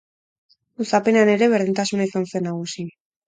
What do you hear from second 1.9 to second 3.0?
izan zen nagusi.